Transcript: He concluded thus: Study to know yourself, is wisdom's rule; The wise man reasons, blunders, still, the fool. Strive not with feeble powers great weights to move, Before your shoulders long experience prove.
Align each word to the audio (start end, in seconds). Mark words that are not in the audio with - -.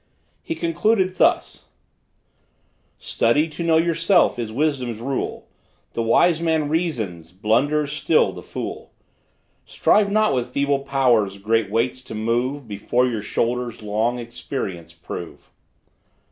He 0.41 0.55
concluded 0.55 1.17
thus: 1.17 1.65
Study 2.97 3.47
to 3.49 3.61
know 3.63 3.77
yourself, 3.77 4.39
is 4.39 4.51
wisdom's 4.51 4.97
rule; 4.97 5.47
The 5.93 6.01
wise 6.01 6.41
man 6.41 6.69
reasons, 6.69 7.31
blunders, 7.31 7.91
still, 7.91 8.31
the 8.31 8.41
fool. 8.41 8.93
Strive 9.63 10.09
not 10.11 10.33
with 10.33 10.49
feeble 10.49 10.79
powers 10.79 11.37
great 11.37 11.69
weights 11.69 12.01
to 12.05 12.15
move, 12.15 12.67
Before 12.67 13.05
your 13.05 13.21
shoulders 13.21 13.83
long 13.83 14.17
experience 14.17 14.91
prove. 14.91 15.51